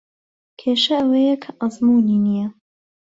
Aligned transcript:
کێشە 0.59 0.95
ئەوەیە 1.01 1.35
کە 1.43 1.51
ئەزموونی 1.59 2.17
نییە. 2.25 2.47